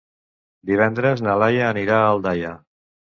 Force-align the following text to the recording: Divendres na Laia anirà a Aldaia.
Divendres 0.69 1.21
na 1.25 1.35
Laia 1.41 1.67
anirà 1.73 1.99
a 1.99 2.07
Aldaia. 2.15 2.55